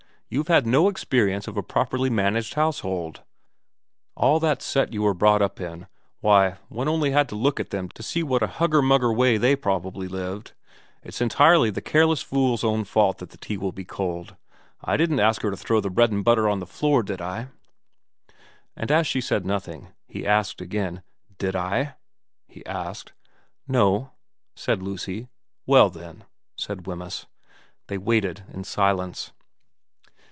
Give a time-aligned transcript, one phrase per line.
[0.33, 3.21] You've had no experience of a properly managed household.
[4.15, 5.87] All that set you were brought up in
[6.21, 9.35] why, one only had to look at them to see what a hugger mugger way
[9.35, 10.53] they probably lived.
[11.03, 14.37] It's entirely the careless fool's own fault that the tea will be cold.
[14.81, 17.49] I didn't ask her to throw the bread and butter on the floor, did I?'
[18.77, 21.03] And as she said nothing, he asked again.'
[21.39, 21.95] Did I?'
[22.47, 23.11] he asked.'
[23.67, 24.11] No,'
[24.55, 25.27] said Lucy.'
[25.67, 26.23] Well then,'
[26.55, 27.25] said Wemyss.
[27.87, 29.33] They waited in silence.